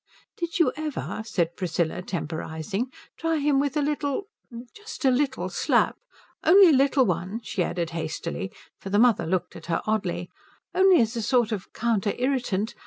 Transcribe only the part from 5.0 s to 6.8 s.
a little slap? Only a